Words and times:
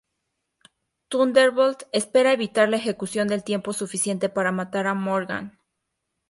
Thunderbolt 1.09 1.83
espera 1.91 2.33
evitar 2.33 2.67
la 2.69 2.77
ejecución 2.77 3.31
el 3.31 3.43
tiempo 3.43 3.71
suficiente 3.71 4.29
para 4.29 4.51
matar 4.51 4.87
a 4.87 4.95
Morgan. 4.95 5.59